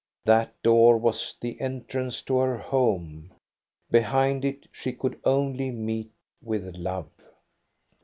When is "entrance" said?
1.61-2.23